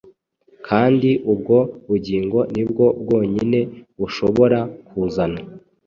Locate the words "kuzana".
4.87-5.39